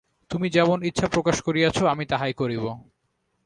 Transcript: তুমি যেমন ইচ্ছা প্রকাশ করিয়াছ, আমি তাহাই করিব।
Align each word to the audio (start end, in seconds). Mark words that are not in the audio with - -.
তুমি 0.31 0.47
যেমন 0.49 0.77
ইচ্ছা 0.83 1.07
প্রকাশ 1.07 1.37
করিয়াছ, 1.41 1.77
আমি 1.83 2.05
তাহাই 2.05 2.33
করিব। 2.33 2.63